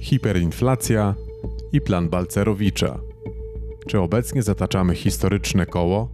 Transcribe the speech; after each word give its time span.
hiperinflacja 0.00 1.14
i 1.72 1.80
plan 1.80 2.08
Balcerowicza. 2.08 3.00
Czy 3.86 4.00
obecnie 4.00 4.42
zataczamy 4.42 4.94
historyczne 4.94 5.66
koło? 5.66 6.08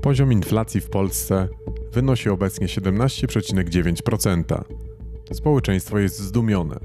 Poziom 0.00 0.32
inflacji 0.32 0.80
w 0.80 0.88
Polsce 0.88 1.48
wynosi 1.92 2.30
obecnie 2.30 2.66
17,9%. 2.66 4.64
Społeczeństwo 5.32 5.98
jest 5.98 6.18
zdumione 6.18 6.80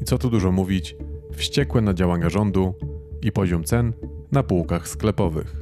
i 0.00 0.04
co 0.04 0.18
tu 0.18 0.30
dużo 0.30 0.52
mówić, 0.52 0.96
wściekłe 1.32 1.80
na 1.80 1.94
działania 1.94 2.30
rządu 2.30 2.74
i 3.22 3.32
poziom 3.32 3.64
cen 3.64 3.92
na 4.32 4.42
półkach 4.42 4.88
sklepowych. 4.88 5.56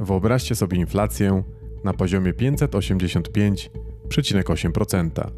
Wyobraźcie 0.00 0.54
sobie 0.54 0.78
inflację 0.78 1.42
na 1.84 1.94
poziomie 1.94 2.32
585,8%. 2.32 5.30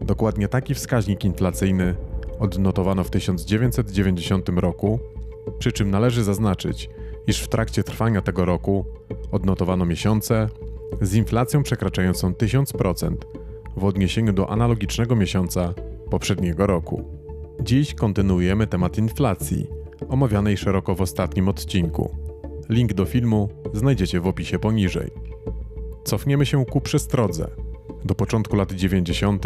Dokładnie 0.00 0.48
taki 0.48 0.74
wskaźnik 0.74 1.24
inflacyjny 1.24 1.94
odnotowano 2.42 3.04
w 3.04 3.10
1990 3.10 4.48
roku, 4.48 4.98
przy 5.58 5.72
czym 5.72 5.90
należy 5.90 6.24
zaznaczyć, 6.24 6.90
iż 7.26 7.40
w 7.40 7.48
trakcie 7.48 7.84
trwania 7.84 8.22
tego 8.22 8.44
roku 8.44 8.84
odnotowano 9.32 9.84
miesiące 9.84 10.48
z 11.00 11.14
inflacją 11.14 11.62
przekraczającą 11.62 12.32
1000% 12.32 13.16
w 13.76 13.84
odniesieniu 13.84 14.32
do 14.32 14.50
analogicznego 14.50 15.16
miesiąca 15.16 15.74
poprzedniego 16.10 16.66
roku. 16.66 17.04
Dziś 17.60 17.94
kontynuujemy 17.94 18.66
temat 18.66 18.98
inflacji, 18.98 19.66
omawianej 20.08 20.56
szeroko 20.56 20.94
w 20.94 21.00
ostatnim 21.00 21.48
odcinku. 21.48 22.16
Link 22.68 22.92
do 22.92 23.04
filmu 23.04 23.48
znajdziecie 23.72 24.20
w 24.20 24.26
opisie 24.26 24.58
poniżej. 24.58 25.10
Cofniemy 26.04 26.46
się 26.46 26.64
ku 26.64 26.80
przestrodze, 26.80 27.50
do 28.04 28.14
początku 28.14 28.56
lat 28.56 28.72
90., 28.72 29.44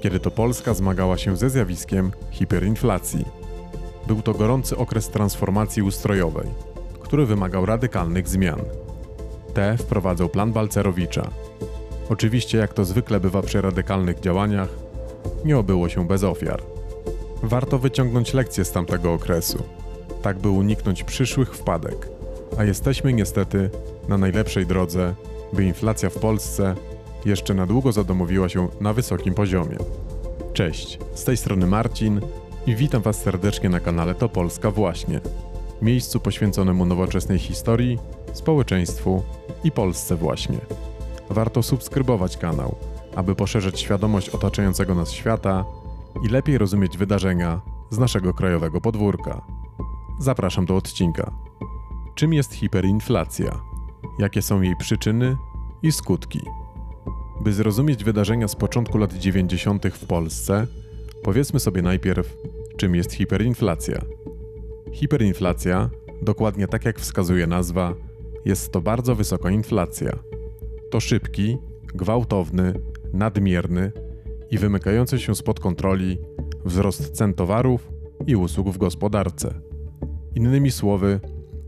kiedy 0.00 0.20
to 0.20 0.30
Polska 0.30 0.74
zmagała 0.74 1.18
się 1.18 1.36
ze 1.36 1.50
zjawiskiem 1.50 2.10
hiperinflacji. 2.30 3.24
Był 4.06 4.22
to 4.22 4.34
gorący 4.34 4.76
okres 4.76 5.08
transformacji 5.08 5.82
ustrojowej, 5.82 6.46
który 7.02 7.26
wymagał 7.26 7.66
radykalnych 7.66 8.28
zmian. 8.28 8.60
Te 9.54 9.76
wprowadzał 9.76 10.28
plan 10.28 10.52
Balcerowicza. 10.52 11.30
Oczywiście, 12.10 12.58
jak 12.58 12.74
to 12.74 12.84
zwykle 12.84 13.20
bywa 13.20 13.42
przy 13.42 13.60
radykalnych 13.60 14.20
działaniach, 14.20 14.68
nie 15.44 15.58
obyło 15.58 15.88
się 15.88 16.06
bez 16.06 16.24
ofiar. 16.24 16.62
Warto 17.42 17.78
wyciągnąć 17.78 18.34
lekcje 18.34 18.64
z 18.64 18.72
tamtego 18.72 19.12
okresu, 19.12 19.62
tak 20.22 20.38
by 20.38 20.48
uniknąć 20.48 21.04
przyszłych 21.04 21.54
wpadek, 21.54 22.08
a 22.58 22.64
jesteśmy 22.64 23.12
niestety 23.12 23.70
na 24.08 24.18
najlepszej 24.18 24.66
drodze, 24.66 25.14
by 25.52 25.64
inflacja 25.64 26.10
w 26.10 26.18
Polsce 26.18 26.74
jeszcze 27.24 27.54
na 27.54 27.66
długo 27.66 27.92
zadomowiła 27.92 28.48
się 28.48 28.68
na 28.80 28.92
wysokim 28.92 29.34
poziomie. 29.34 29.76
Cześć, 30.52 30.98
z 31.14 31.24
tej 31.24 31.36
strony 31.36 31.66
Marcin 31.66 32.20
i 32.66 32.76
witam 32.76 33.02
Was 33.02 33.22
serdecznie 33.22 33.68
na 33.68 33.80
kanale 33.80 34.14
To 34.14 34.28
Polska 34.28 34.70
Właśnie, 34.70 35.20
miejscu 35.82 36.20
poświęconemu 36.20 36.86
nowoczesnej 36.86 37.38
historii, 37.38 37.98
społeczeństwu 38.32 39.22
i 39.64 39.72
Polsce 39.72 40.16
właśnie. 40.16 40.58
Warto 41.30 41.62
subskrybować 41.62 42.36
kanał, 42.36 42.74
aby 43.16 43.34
poszerzyć 43.34 43.80
świadomość 43.80 44.28
otaczającego 44.28 44.94
nas 44.94 45.12
świata 45.12 45.64
i 46.24 46.28
lepiej 46.28 46.58
rozumieć 46.58 46.98
wydarzenia 46.98 47.60
z 47.90 47.98
naszego 47.98 48.34
krajowego 48.34 48.80
podwórka. 48.80 49.42
Zapraszam 50.18 50.66
do 50.66 50.76
odcinka. 50.76 51.32
Czym 52.14 52.32
jest 52.32 52.54
hiperinflacja? 52.54 53.60
Jakie 54.18 54.42
są 54.42 54.60
jej 54.60 54.76
przyczyny 54.76 55.36
i 55.82 55.92
skutki? 55.92 56.40
By 57.40 57.52
zrozumieć 57.52 58.04
wydarzenia 58.04 58.48
z 58.48 58.56
początku 58.56 58.98
lat 58.98 59.14
90. 59.14 59.86
w 59.86 60.06
Polsce, 60.06 60.66
powiedzmy 61.22 61.60
sobie 61.60 61.82
najpierw, 61.82 62.36
czym 62.76 62.94
jest 62.94 63.12
hiperinflacja. 63.12 64.00
Hiperinflacja, 64.92 65.90
dokładnie 66.22 66.66
tak 66.66 66.84
jak 66.84 67.00
wskazuje 67.00 67.46
nazwa, 67.46 67.94
jest 68.44 68.72
to 68.72 68.80
bardzo 68.80 69.14
wysoka 69.14 69.50
inflacja. 69.50 70.18
To 70.90 71.00
szybki, 71.00 71.58
gwałtowny, 71.94 72.74
nadmierny 73.12 73.92
i 74.50 74.58
wymykający 74.58 75.18
się 75.18 75.34
spod 75.34 75.60
kontroli 75.60 76.18
wzrost 76.64 77.10
cen 77.10 77.34
towarów 77.34 77.90
i 78.26 78.36
usług 78.36 78.70
w 78.70 78.78
gospodarce. 78.78 79.60
Innymi 80.34 80.70
słowy, 80.70 81.20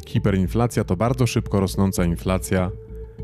hiperinflacja 0.07 0.85
to 0.85 0.97
bardzo 0.97 1.27
szybko 1.27 1.61
rosnąca 1.61 2.05
inflacja, 2.05 2.71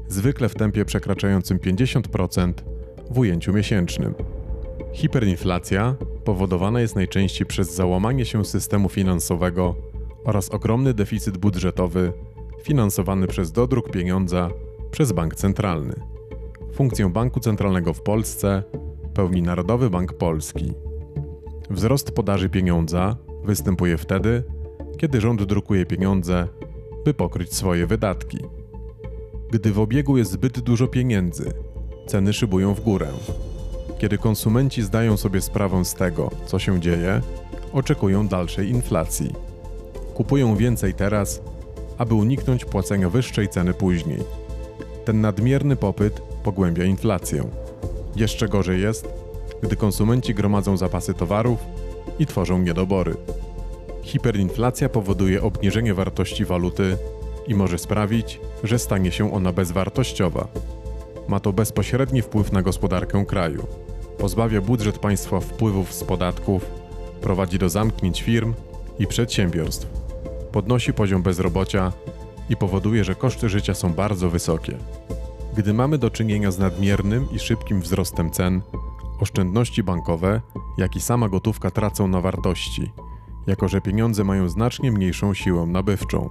zwykle 0.08 0.48
w 0.48 0.54
tempie 0.54 0.84
przekraczającym 0.84 1.58
50% 1.58 2.52
w 3.10 3.18
ujęciu 3.18 3.52
miesięcznym. 3.52 4.14
Hiperinflacja 4.92 5.96
powodowana 6.24 6.80
jest 6.80 6.96
najczęściej 6.96 7.46
przez 7.46 7.74
załamanie 7.74 8.24
się 8.24 8.44
systemu 8.44 8.88
finansowego 8.88 9.74
oraz 10.24 10.50
ogromny 10.50 10.94
deficyt 10.94 11.38
budżetowy 11.38 12.12
finansowany 12.62 13.26
przez 13.26 13.52
dodruk 13.52 13.90
pieniądza 13.90 14.50
przez 14.90 15.12
bank 15.12 15.34
centralny. 15.34 15.94
Funkcję 16.72 17.08
banku 17.08 17.40
centralnego 17.40 17.94
w 17.94 18.02
Polsce 18.02 18.62
pełni 19.14 19.42
Narodowy 19.42 19.90
Bank 19.90 20.12
Polski. 20.12 20.72
Wzrost 21.70 22.10
podaży 22.10 22.48
pieniądza 22.48 23.16
występuje 23.44 23.96
wtedy, 23.98 24.42
kiedy 24.98 25.20
rząd 25.20 25.42
drukuje 25.42 25.86
pieniądze, 25.86 26.48
by 27.04 27.14
pokryć 27.14 27.54
swoje 27.54 27.86
wydatki. 27.86 28.38
Gdy 29.50 29.72
w 29.72 29.78
obiegu 29.78 30.16
jest 30.16 30.30
zbyt 30.30 30.60
dużo 30.60 30.88
pieniędzy, 30.88 31.52
ceny 32.06 32.32
szybują 32.32 32.74
w 32.74 32.80
górę. 32.80 33.08
Kiedy 33.98 34.18
konsumenci 34.18 34.82
zdają 34.82 35.16
sobie 35.16 35.40
sprawę 35.40 35.84
z 35.84 35.94
tego, 35.94 36.30
co 36.46 36.58
się 36.58 36.80
dzieje, 36.80 37.20
oczekują 37.72 38.28
dalszej 38.28 38.68
inflacji. 38.68 39.32
Kupują 40.14 40.56
więcej 40.56 40.94
teraz, 40.94 41.42
aby 41.98 42.14
uniknąć 42.14 42.64
płacenia 42.64 43.10
wyższej 43.10 43.48
ceny 43.48 43.74
później. 43.74 44.18
Ten 45.04 45.20
nadmierny 45.20 45.76
popyt 45.76 46.20
pogłębia 46.42 46.84
inflację. 46.84 47.48
Jeszcze 48.16 48.48
gorzej 48.48 48.82
jest, 48.82 49.08
gdy 49.62 49.76
konsumenci 49.76 50.34
gromadzą 50.34 50.76
zapasy 50.76 51.14
towarów 51.14 51.58
i 52.18 52.26
tworzą 52.26 52.58
niedobory. 52.58 53.14
Hiperinflacja 54.02 54.88
powoduje 54.88 55.42
obniżenie 55.42 55.94
wartości 55.94 56.44
waluty 56.44 56.96
i 57.48 57.54
może 57.54 57.78
sprawić, 57.78 58.40
że 58.64 58.78
stanie 58.78 59.12
się 59.12 59.32
ona 59.32 59.52
bezwartościowa. 59.52 60.48
Ma 61.28 61.40
to 61.40 61.52
bezpośredni 61.52 62.22
wpływ 62.22 62.52
na 62.52 62.62
gospodarkę 62.62 63.24
kraju. 63.26 63.66
Pozbawia 64.18 64.60
budżet 64.60 64.98
państwa 64.98 65.40
wpływów 65.40 65.92
z 65.94 66.04
podatków, 66.04 66.64
prowadzi 67.20 67.58
do 67.58 67.68
zamknięć 67.68 68.22
firm 68.22 68.54
i 68.98 69.06
przedsiębiorstw, 69.06 69.86
podnosi 70.52 70.92
poziom 70.92 71.22
bezrobocia 71.22 71.92
i 72.50 72.56
powoduje, 72.56 73.04
że 73.04 73.14
koszty 73.14 73.48
życia 73.48 73.74
są 73.74 73.92
bardzo 73.92 74.30
wysokie. 74.30 74.76
Gdy 75.56 75.74
mamy 75.74 75.98
do 75.98 76.10
czynienia 76.10 76.50
z 76.50 76.58
nadmiernym 76.58 77.28
i 77.32 77.38
szybkim 77.38 77.80
wzrostem 77.80 78.30
cen, 78.30 78.62
oszczędności 79.20 79.82
bankowe, 79.82 80.40
jak 80.78 80.96
i 80.96 81.00
sama 81.00 81.28
gotówka 81.28 81.70
tracą 81.70 82.08
na 82.08 82.20
wartości, 82.20 82.92
jako 83.46 83.68
że 83.68 83.80
pieniądze 83.80 84.24
mają 84.24 84.48
znacznie 84.48 84.92
mniejszą 84.92 85.34
siłę 85.34 85.66
nabywczą. 85.66 86.28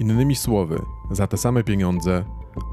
Innymi 0.00 0.36
słowy, 0.36 0.82
za 1.10 1.26
te 1.26 1.36
same 1.36 1.64
pieniądze 1.64 2.24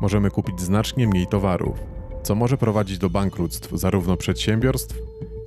możemy 0.02 0.32
kupić 0.32 0.62
znacznie 0.62 1.08
mniej 1.08 1.28
towarów, 1.28 1.84
co 2.24 2.36
może 2.36 2.58
prowadzić 2.58 2.98
do 2.98 3.10
bankructw 3.10 3.72
zarówno 3.72 4.18
przedsiębiorstw, 4.18 5.02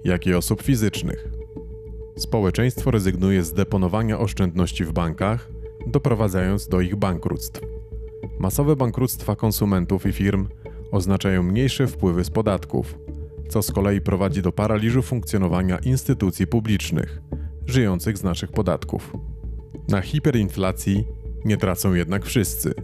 jak 0.04 0.26
i 0.26 0.34
osób 0.34 0.62
fizycznych. 0.62 1.28
Społeczeństwo 2.16 2.90
rezygnuje 2.90 3.44
z 3.44 3.52
deponowania 3.52 4.18
oszczędności 4.18 4.84
w 4.84 4.92
bankach, 4.92 5.48
doprowadzając 5.86 6.68
do 6.68 6.80
ich 6.80 6.96
bankructw. 6.96 7.60
Masowe 8.38 8.76
bankructwa 8.76 9.36
konsumentów 9.36 10.06
i 10.06 10.12
firm 10.12 10.48
oznaczają 10.90 11.42
mniejsze 11.42 11.86
wpływy 11.86 12.24
z 12.24 12.30
podatków, 12.30 12.98
co 13.48 13.62
z 13.62 13.72
kolei 13.72 14.00
prowadzi 14.00 14.42
do 14.42 14.52
paraliżu 14.52 15.02
funkcjonowania 15.02 15.78
instytucji 15.78 16.46
publicznych, 16.46 17.22
żyjących 17.66 18.18
z 18.18 18.22
naszych 18.22 18.52
podatków. 18.52 19.16
Na 19.88 20.00
hiperinflacji 20.00 21.19
nie 21.44 21.56
tracą 21.56 21.94
jednak 21.94 22.26
wszyscy. 22.26 22.74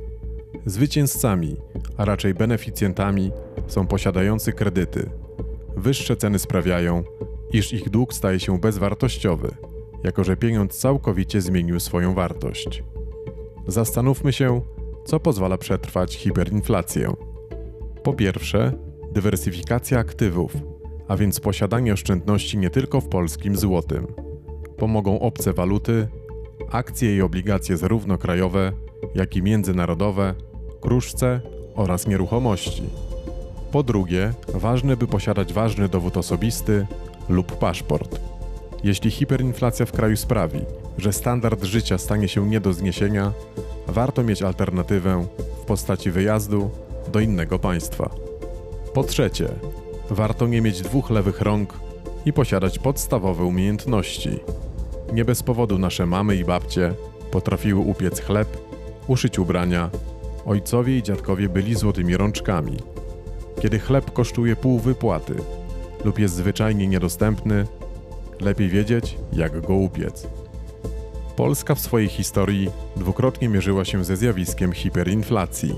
Zwycięzcami, 0.66 1.56
a 1.96 2.04
raczej 2.04 2.34
beneficjentami 2.34 3.30
są 3.66 3.86
posiadający 3.86 4.52
kredyty. 4.52 5.10
Wyższe 5.76 6.16
ceny 6.16 6.38
sprawiają, 6.38 7.04
iż 7.52 7.72
ich 7.72 7.90
dług 7.90 8.14
staje 8.14 8.40
się 8.40 8.58
bezwartościowy, 8.58 9.54
jako 10.04 10.24
że 10.24 10.36
pieniądz 10.36 10.78
całkowicie 10.78 11.40
zmienił 11.40 11.80
swoją 11.80 12.14
wartość. 12.14 12.82
Zastanówmy 13.66 14.32
się, 14.32 14.60
co 15.04 15.20
pozwala 15.20 15.58
przetrwać 15.58 16.16
hiperinflację. 16.16 17.12
Po 18.02 18.14
pierwsze, 18.14 18.72
dywersyfikacja 19.12 19.98
aktywów, 19.98 20.52
a 21.08 21.16
więc 21.16 21.40
posiadanie 21.40 21.92
oszczędności 21.92 22.58
nie 22.58 22.70
tylko 22.70 23.00
w 23.00 23.08
polskim 23.08 23.56
złotym. 23.56 24.06
Pomogą 24.76 25.20
obce 25.20 25.52
waluty, 25.52 26.08
akcje 26.70 27.16
i 27.16 27.22
obligacje 27.22 27.76
zarówno 27.76 28.18
krajowe, 28.18 28.72
jak 29.14 29.36
i 29.36 29.42
międzynarodowe, 29.42 30.34
kruszce 30.80 31.40
oraz 31.74 32.06
nieruchomości. 32.06 32.82
Po 33.72 33.82
drugie, 33.82 34.32
ważne 34.54 34.96
by 34.96 35.06
posiadać 35.06 35.52
ważny 35.52 35.88
dowód 35.88 36.16
osobisty 36.16 36.86
lub 37.28 37.58
paszport. 37.58 38.20
Jeśli 38.84 39.10
hiperinflacja 39.10 39.86
w 39.86 39.92
kraju 39.92 40.16
sprawi, 40.16 40.60
że 40.98 41.12
standard 41.12 41.64
życia 41.64 41.98
stanie 41.98 42.28
się 42.28 42.48
nie 42.48 42.60
do 42.60 42.72
zniesienia, 42.72 43.32
warto 43.86 44.22
mieć 44.22 44.42
alternatywę 44.42 45.26
w 45.62 45.64
postaci 45.64 46.10
wyjazdu 46.10 46.70
do 47.12 47.20
innego 47.20 47.58
państwa. 47.58 48.10
Po 48.94 49.04
trzecie, 49.04 49.48
warto 50.10 50.46
nie 50.46 50.60
mieć 50.60 50.82
dwóch 50.82 51.10
lewych 51.10 51.40
rąk 51.40 51.74
i 52.26 52.32
posiadać 52.32 52.78
podstawowe 52.78 53.44
umiejętności. 53.44 54.40
Nie 55.12 55.24
bez 55.24 55.42
powodu 55.42 55.78
nasze 55.78 56.06
mamy 56.06 56.36
i 56.36 56.44
babcie 56.44 56.94
potrafiły 57.30 57.80
upiec 57.80 58.20
chleb, 58.20 58.48
uszyć 59.06 59.38
ubrania, 59.38 59.90
ojcowie 60.46 60.98
i 60.98 61.02
dziadkowie 61.02 61.48
byli 61.48 61.74
złotymi 61.74 62.16
rączkami. 62.16 62.76
Kiedy 63.60 63.78
chleb 63.78 64.12
kosztuje 64.12 64.56
pół 64.56 64.78
wypłaty 64.78 65.34
lub 66.04 66.18
jest 66.18 66.34
zwyczajnie 66.34 66.86
niedostępny, 66.86 67.66
lepiej 68.40 68.68
wiedzieć, 68.68 69.18
jak 69.32 69.60
go 69.60 69.74
upiec. 69.74 70.26
Polska 71.36 71.74
w 71.74 71.80
swojej 71.80 72.08
historii 72.08 72.70
dwukrotnie 72.96 73.48
mierzyła 73.48 73.84
się 73.84 74.04
ze 74.04 74.16
zjawiskiem 74.16 74.72
hiperinflacji. 74.72 75.74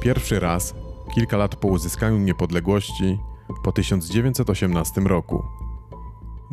Pierwszy 0.00 0.40
raz 0.40 0.74
kilka 1.14 1.36
lat 1.36 1.56
po 1.56 1.68
uzyskaniu 1.68 2.18
niepodległości 2.18 3.18
po 3.64 3.72
1918 3.72 5.00
roku. 5.00 5.44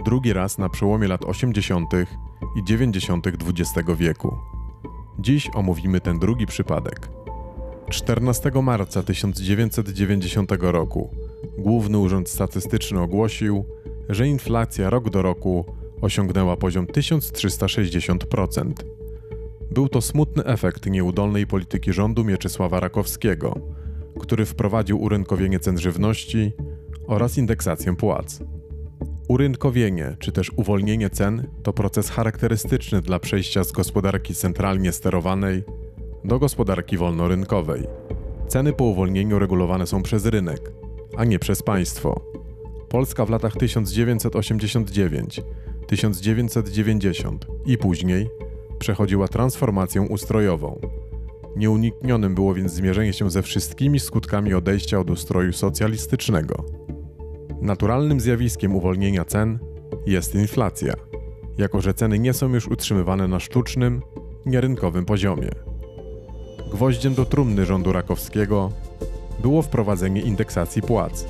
Drugi 0.06 0.34
raz 0.34 0.57
na 0.57 0.69
przełomie 0.69 1.07
lat 1.07 1.25
80. 1.25 1.94
i 2.56 2.63
90. 2.63 3.28
XX 3.28 3.90
wieku. 3.98 4.38
Dziś 5.19 5.50
omówimy 5.54 6.01
ten 6.01 6.19
drugi 6.19 6.46
przypadek. 6.46 7.10
14 7.90 8.51
marca 8.63 9.04
1990 9.04 10.51
roku 10.60 11.10
Główny 11.57 11.98
Urząd 11.98 12.30
Statystyczny 12.30 13.01
ogłosił, 13.01 13.66
że 14.10 14.28
inflacja 14.28 14.90
rok 14.90 15.10
do 15.10 15.22
roku 15.22 15.66
osiągnęła 16.01 16.57
poziom 16.57 16.86
1360%. 16.86 18.74
Był 19.72 19.90
to 19.90 20.01
smutny 20.01 20.46
efekt 20.46 20.86
nieudolnej 20.86 21.48
polityki 21.48 21.94
rządu 21.94 22.24
Mieczysława 22.24 22.80
Rakowskiego, 22.80 23.56
który 24.19 24.46
wprowadził 24.46 25.01
urynkowienie 25.01 25.60
cen 25.60 25.80
żywności 25.80 26.51
oraz 27.07 27.38
indeksację 27.38 27.96
płac. 27.96 28.40
Urynkowienie, 29.30 30.16
czy 30.20 30.31
też 30.31 30.52
uwolnienie 30.56 31.10
cen, 31.10 31.48
to 31.64 31.74
proces 31.74 32.10
charakterystyczny 32.10 33.02
dla 33.02 33.20
przejścia 33.20 33.64
z 33.64 33.72
gospodarki 33.72 34.36
centralnie 34.36 34.92
sterowanej 34.92 35.64
do 36.24 36.40
gospodarki 36.40 36.98
wolnorynkowej. 36.98 37.84
Ceny 38.48 38.74
po 38.74 38.84
uwolnieniu 38.84 39.40
regulowane 39.40 39.88
są 39.88 40.04
przez 40.04 40.26
rynek, 40.26 40.72
a 41.18 41.26
nie 41.26 41.40
przez 41.40 41.64
państwo. 41.64 42.22
Polska 42.90 43.26
w 43.26 43.30
latach 43.30 43.54
1989, 43.56 45.42
1990 45.88 47.48
i 47.66 47.78
później 47.78 48.30
przechodziła 48.80 49.28
transformację 49.28 50.02
ustrojową. 50.02 50.80
Nieuniknionym 51.56 52.36
było 52.36 52.54
więc 52.54 52.74
zmierzenie 52.74 53.14
się 53.14 53.32
ze 53.32 53.42
wszystkimi 53.42 54.00
skutkami 54.00 54.54
odejścia 54.54 55.00
od 55.00 55.10
ustroju 55.10 55.54
socjalistycznego. 55.54 56.79
Naturalnym 57.62 58.20
zjawiskiem 58.20 58.76
uwolnienia 58.76 59.26
cen 59.26 59.60
jest 60.06 60.36
inflacja, 60.36 60.94
jako 61.58 61.82
że 61.82 61.94
ceny 61.94 62.20
nie 62.20 62.34
są 62.34 62.54
już 62.54 62.68
utrzymywane 62.68 63.28
na 63.28 63.40
sztucznym, 63.40 64.02
nierynkowym 64.46 65.06
poziomie. 65.06 65.50
Gwoździem 66.72 67.14
do 67.14 67.26
trumny 67.26 67.66
rządu 67.66 67.94
Rakowskiego 67.94 68.72
było 69.42 69.62
wprowadzenie 69.62 70.22
indeksacji 70.22 70.82
płac, 70.82 71.26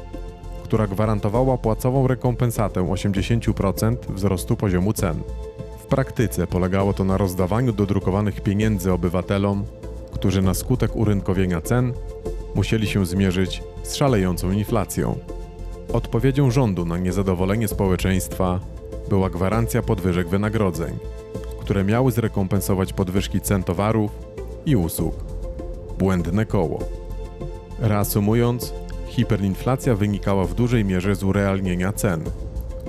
która 0.63 0.87
gwarantowała 0.87 1.57
płacową 1.57 2.07
rekompensatę 2.07 2.81
80% 2.81 3.95
wzrostu 4.09 4.55
poziomu 4.55 4.93
cen. 4.93 5.19
W 5.79 5.85
praktyce 5.85 6.47
polegało 6.47 6.93
to 6.93 7.03
na 7.03 7.17
rozdawaniu 7.17 7.73
dodrukowanych 7.73 8.41
pieniędzy 8.41 8.93
obywatelom, 8.93 9.65
którzy 10.11 10.41
na 10.41 10.53
skutek 10.53 10.95
urynkowienia 10.95 11.61
cen 11.61 11.93
musieli 12.55 12.87
się 12.87 13.05
zmierzyć 13.05 13.63
z 13.83 13.95
szalejącą 13.95 14.51
inflacją. 14.51 15.38
Odpowiedzią 15.93 16.51
rządu 16.51 16.85
na 16.85 16.97
niezadowolenie 16.97 17.67
społeczeństwa 17.67 18.59
była 19.09 19.29
gwarancja 19.29 19.81
podwyżek 19.81 20.27
wynagrodzeń, 20.27 20.97
które 21.59 21.83
miały 21.83 22.11
zrekompensować 22.11 22.93
podwyżki 22.93 23.41
cen 23.41 23.63
towarów 23.63 24.11
i 24.65 24.75
usług. 24.75 25.15
Błędne 25.97 26.45
koło. 26.45 26.79
Reasumując, 27.79 28.73
hiperinflacja 29.07 29.95
wynikała 29.95 30.45
w 30.45 30.53
dużej 30.53 30.85
mierze 30.85 31.15
z 31.15 31.23
urealnienia 31.23 31.93
cen, 31.93 32.23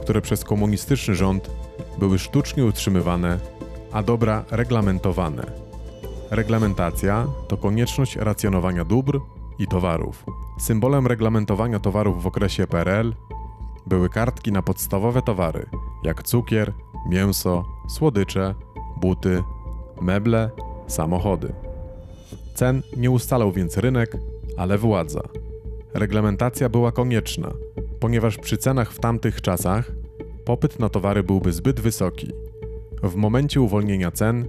które 0.02 0.20
przez 0.20 0.44
komunistyczny 0.44 1.14
rząd 1.14 1.50
były 1.98 2.18
sztucznie 2.18 2.64
utrzymywane, 2.64 3.38
a 3.92 4.02
dobra 4.02 4.44
reglamentowane. 4.50 5.46
Reglamentacja 6.30 7.26
to 7.48 7.56
konieczność 7.56 8.16
racjonowania 8.16 8.84
dóbr 8.84 9.20
i 9.60 9.66
towarów. 9.66 10.24
Symbolem 10.58 11.06
reglamentowania 11.06 11.78
towarów 11.78 12.22
w 12.22 12.26
okresie 12.26 12.66
PRL 12.66 13.14
były 13.86 14.08
kartki 14.08 14.52
na 14.52 14.62
podstawowe 14.62 15.22
towary, 15.22 15.66
jak 16.04 16.22
cukier, 16.22 16.72
mięso, 17.08 17.64
słodycze, 17.88 18.54
buty, 18.96 19.42
meble, 20.00 20.50
samochody. 20.86 21.52
Cen 22.54 22.82
nie 22.96 23.10
ustalał 23.10 23.52
więc 23.52 23.76
rynek, 23.76 24.16
ale 24.56 24.78
władza. 24.78 25.20
Reglamentacja 25.94 26.68
była 26.68 26.92
konieczna, 26.92 27.52
ponieważ 28.00 28.38
przy 28.38 28.56
cenach 28.56 28.92
w 28.92 29.00
tamtych 29.00 29.40
czasach 29.40 29.92
popyt 30.44 30.78
na 30.78 30.88
towary 30.88 31.22
byłby 31.22 31.52
zbyt 31.52 31.80
wysoki. 31.80 32.32
W 33.02 33.14
momencie 33.14 33.60
uwolnienia 33.60 34.10
cen 34.10 34.48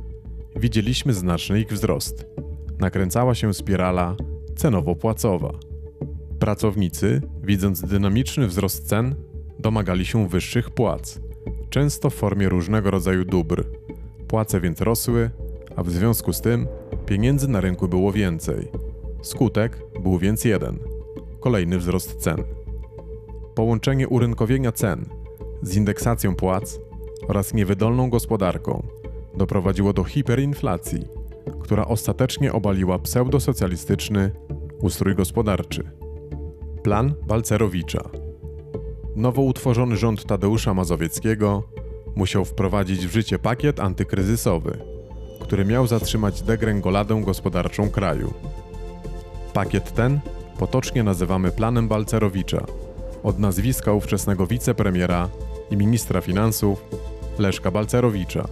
widzieliśmy 0.55 1.13
znaczny 1.13 1.59
ich 1.59 1.73
wzrost. 1.73 2.25
Nakręcała 2.79 3.35
się 3.35 3.53
spirala 3.53 4.15
cenowo-płacowa. 4.61 5.51
Pracownicy, 6.39 7.21
widząc 7.43 7.81
dynamiczny 7.81 8.47
wzrost 8.47 8.87
cen, 8.87 9.15
domagali 9.59 10.05
się 10.05 10.27
wyższych 10.27 10.69
płac, 10.69 11.19
często 11.69 12.09
w 12.09 12.13
formie 12.13 12.49
różnego 12.49 12.91
rodzaju 12.91 13.25
dóbr. 13.25 13.65
Płace 14.27 14.61
więc 14.61 14.81
rosły, 14.81 15.29
a 15.75 15.83
w 15.83 15.89
związku 15.89 16.33
z 16.33 16.41
tym 16.41 16.67
pieniędzy 17.05 17.47
na 17.47 17.61
rynku 17.61 17.87
było 17.87 18.11
więcej. 18.11 18.67
Skutek 19.21 19.83
był 20.03 20.17
więc 20.17 20.45
jeden 20.45 20.79
kolejny 21.39 21.77
wzrost 21.77 22.15
cen. 22.15 22.43
Połączenie 23.55 24.07
urynkowienia 24.07 24.71
cen 24.71 25.05
z 25.61 25.75
indeksacją 25.75 26.35
płac 26.35 26.79
oraz 27.27 27.53
niewydolną 27.53 28.09
gospodarką 28.09 28.83
doprowadziło 29.37 29.93
do 29.93 30.03
hiperinflacji, 30.03 31.07
która 31.61 31.85
ostatecznie 31.85 32.53
obaliła 32.53 32.99
pseudosocjalistyczny 32.99 34.31
ustrój 34.81 35.15
gospodarczy. 35.15 35.83
Plan 36.83 37.13
Balcerowicza. 37.27 38.09
Nowo 39.15 39.41
utworzony 39.41 39.97
rząd 39.97 40.25
Tadeusza 40.25 40.73
Mazowieckiego 40.73 41.63
musiał 42.15 42.45
wprowadzić 42.45 43.07
w 43.07 43.11
życie 43.11 43.39
pakiet 43.39 43.79
antykryzysowy, 43.79 44.77
który 45.39 45.65
miał 45.65 45.87
zatrzymać 45.87 46.41
degręgoladę 46.41 47.21
gospodarczą 47.25 47.89
kraju. 47.89 48.33
Pakiet 49.53 49.93
ten 49.93 50.19
potocznie 50.57 51.03
nazywamy 51.03 51.51
planem 51.51 51.87
Balcerowicza, 51.87 52.65
od 53.23 53.39
nazwiska 53.39 53.93
ówczesnego 53.93 54.47
wicepremiera 54.47 55.29
i 55.71 55.77
ministra 55.77 56.21
finansów 56.21 56.85
Leszka 57.39 57.71
Balcerowicza. 57.71 58.47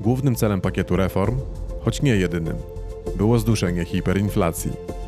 Głównym 0.00 0.34
celem 0.34 0.60
pakietu 0.60 0.96
reform, 0.96 1.38
choć 1.80 2.02
nie 2.02 2.16
jedynym, 2.16 2.56
było 3.16 3.38
zduszenie 3.38 3.84
hiperinflacji. 3.84 4.99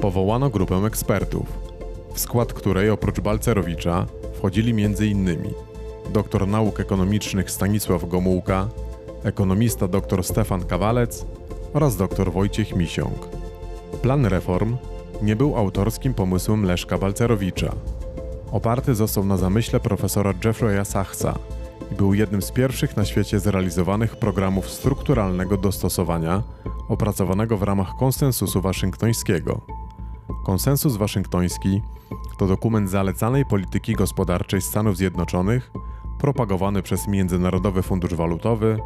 Powołano 0.00 0.50
grupę 0.50 0.76
ekspertów, 0.76 1.46
w 2.14 2.20
skład 2.20 2.52
której 2.52 2.90
oprócz 2.90 3.20
Balcerowicza 3.20 4.06
wchodzili 4.34 4.84
m.in. 4.84 5.36
doktor 6.12 6.48
nauk 6.48 6.80
ekonomicznych 6.80 7.50
Stanisław 7.50 8.08
Gomułka, 8.08 8.68
ekonomista 9.24 9.88
dr 9.88 10.24
Stefan 10.24 10.64
Kawalec 10.64 11.26
oraz 11.74 11.96
dr 11.96 12.32
Wojciech 12.32 12.76
Misiąg. 12.76 13.28
Plan 14.02 14.26
reform 14.26 14.76
nie 15.22 15.36
był 15.36 15.56
autorskim 15.56 16.14
pomysłem 16.14 16.64
Leszka 16.64 16.98
Balcerowicza. 16.98 17.72
Oparty 18.52 18.94
został 18.94 19.24
na 19.24 19.36
zamyśle 19.36 19.80
profesora 19.80 20.34
Jeffreya 20.44 20.84
Sachsa 20.84 21.34
i 21.92 21.94
był 21.94 22.14
jednym 22.14 22.42
z 22.42 22.50
pierwszych 22.50 22.96
na 22.96 23.04
świecie 23.04 23.40
zrealizowanych 23.40 24.16
programów 24.16 24.70
strukturalnego 24.70 25.56
dostosowania 25.56 26.42
opracowanego 26.88 27.56
w 27.56 27.62
ramach 27.62 27.96
konsensusu 27.98 28.60
waszyngtońskiego. 28.60 29.79
Konsensus 30.50 30.96
waszyngtoński 30.96 31.82
to 32.38 32.46
dokument 32.46 32.90
zalecanej 32.90 33.44
polityki 33.44 33.94
gospodarczej 33.94 34.62
Stanów 34.62 34.96
Zjednoczonych 34.96 35.70
propagowany 36.20 36.82
przez 36.82 37.08
Międzynarodowy 37.08 37.82
Fundusz 37.82 38.14
Walutowy 38.14 38.78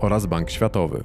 oraz 0.00 0.26
Bank 0.26 0.50
Światowy. 0.50 1.04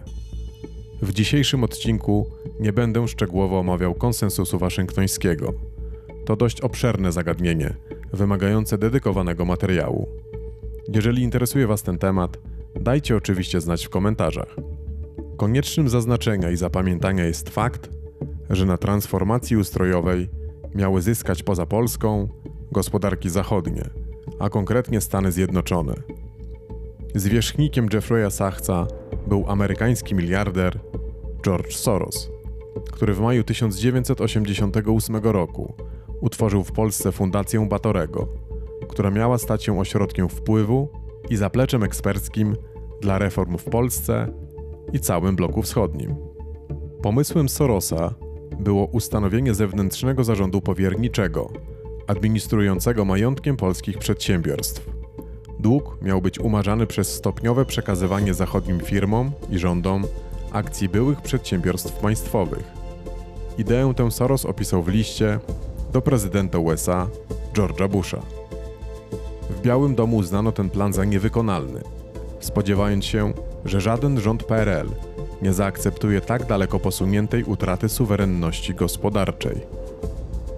W 1.02 1.14
dzisiejszym 1.14 1.64
odcinku 1.64 2.26
nie 2.60 2.74
będę 2.74 3.08
szczegółowo 3.08 3.60
omawiał 3.60 3.94
konsensusu 3.94 4.60
waszyngtońskiego. 4.60 5.54
To 6.26 6.36
dość 6.36 6.62
obszerne 6.62 7.12
zagadnienie, 7.12 7.76
wymagające 8.14 8.78
dedykowanego 8.78 9.46
materiału. 9.46 10.08
Jeżeli 10.94 11.24
interesuje 11.24 11.68
Was 11.68 11.84
ten 11.84 11.98
temat, 11.98 12.38
dajcie 12.76 13.16
oczywiście 13.16 13.62
znać 13.62 13.86
w 13.86 13.90
komentarzach. 13.90 14.56
Koniecznym 15.38 15.90
zaznaczenia 15.90 16.52
i 16.52 16.58
zapamiętania 16.58 17.26
jest 17.26 17.50
fakt, 17.50 18.01
że 18.52 18.66
na 18.66 18.78
transformacji 18.78 19.58
ustrojowej 19.58 20.30
miały 20.76 21.02
zyskać 21.02 21.44
poza 21.44 21.66
Polską 21.66 22.28
gospodarki 22.72 23.30
zachodnie, 23.30 23.90
a 24.40 24.50
konkretnie 24.50 25.02
Stany 25.02 25.32
Zjednoczone. 25.32 25.94
Zwierzchnikiem 27.16 27.88
Jeffrey'a 27.88 28.32
Sachsa 28.32 28.88
był 29.28 29.46
amerykański 29.48 30.16
miliarder 30.16 30.80
George 31.44 31.74
Soros, 31.74 32.30
który 32.92 33.14
w 33.14 33.20
maju 33.20 33.44
1988 33.44 35.16
roku 35.16 35.74
utworzył 36.22 36.64
w 36.64 36.72
Polsce 36.72 37.12
Fundację 37.12 37.68
Batorego, 37.70 38.28
która 38.90 39.12
miała 39.12 39.38
stać 39.38 39.64
się 39.64 39.80
ośrodkiem 39.80 40.30
wpływu 40.30 40.90
i 41.30 41.36
zapleczem 41.36 41.84
eksperckim 41.84 42.56
dla 43.02 43.20
reform 43.20 43.58
w 43.58 43.64
Polsce 43.64 44.34
i 44.94 45.00
całym 45.00 45.36
bloku 45.36 45.62
wschodnim. 45.62 46.16
Pomysłem 47.02 47.50
Sorosa 47.50 48.14
było 48.60 48.86
ustanowienie 48.86 49.54
zewnętrznego 49.54 50.24
zarządu 50.24 50.62
powierniczego, 50.62 51.50
administrującego 52.08 53.06
majątkiem 53.06 53.58
polskich 53.58 53.98
przedsiębiorstw. 53.98 54.90
Dług 55.60 55.98
miał 56.02 56.22
być 56.22 56.40
umarzany 56.40 56.88
przez 56.88 57.14
stopniowe 57.14 57.66
przekazywanie 57.66 58.34
zachodnim 58.34 58.80
firmom 58.80 59.32
i 59.50 59.60
rządom 59.60 60.04
akcji 60.52 60.90
byłych 60.90 61.22
przedsiębiorstw 61.22 62.00
państwowych. 62.00 62.64
Ideę 63.58 63.94
tę 63.94 64.12
Soros 64.12 64.46
opisał 64.46 64.84
w 64.84 64.88
liście 64.88 65.40
do 65.94 66.02
prezydenta 66.02 66.58
USA 66.58 67.08
George'a 67.54 67.90
Busha. 67.90 68.22
W 69.50 69.62
Białym 69.62 69.96
Domu 69.96 70.18
uznano 70.18 70.52
ten 70.52 70.70
plan 70.70 70.94
za 70.94 71.06
niewykonalny, 71.06 71.82
spodziewając 72.40 73.06
się, 73.06 73.34
że 73.66 73.82
żaden 73.82 74.20
rząd 74.20 74.44
PRL 74.44 74.90
nie 75.42 75.54
zaakceptuje 75.54 76.22
tak 76.22 76.46
daleko 76.46 76.80
posuniętej 76.80 77.44
utraty 77.44 77.90
suwerenności 77.90 78.76
gospodarczej. 78.76 79.62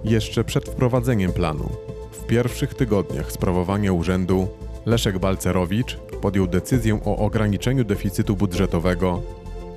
Jeszcze 0.04 0.44
przed 0.44 0.68
wprowadzeniem 0.68 1.32
planu, 1.32 1.68
w 2.12 2.26
pierwszych 2.26 2.74
tygodniach 2.74 3.32
sprawowania 3.32 3.92
urzędu, 3.92 4.48
Leszek 4.86 5.18
Balcerowicz 5.18 5.96
podjął 6.20 6.46
decyzję 6.46 7.00
o 7.04 7.16
ograniczeniu 7.16 7.84
deficytu 7.84 8.36
budżetowego 8.36 9.22